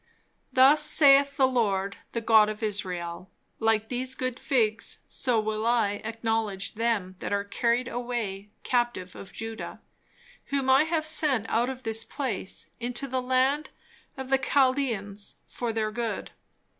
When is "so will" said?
5.07-5.63